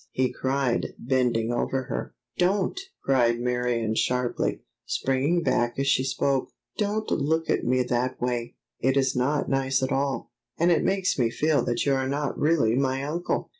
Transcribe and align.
he 0.13 0.33
cried, 0.33 0.95
bending 0.97 1.53
over 1.53 1.83
her. 1.83 2.15
"Don't!" 2.39 2.79
cried 3.03 3.39
Marion 3.39 3.93
sharply, 3.93 4.63
springing 4.87 5.43
back 5.43 5.77
as 5.77 5.85
she 5.85 6.03
spoke. 6.03 6.49
"Don't 6.79 7.11
look 7.11 7.51
at 7.51 7.63
me 7.65 7.83
that 7.83 8.19
way; 8.19 8.55
it 8.79 8.97
is 8.97 9.15
not 9.15 9.47
nice 9.47 9.83
at 9.83 9.91
all, 9.91 10.31
and 10.57 10.71
it 10.71 10.83
makes 10.83 11.19
me 11.19 11.29
feel 11.29 11.63
that 11.65 11.85
you 11.85 11.93
are 11.93 12.09
not 12.09 12.35
really 12.35 12.73
my 12.75 13.03
uncle!" 13.03 13.49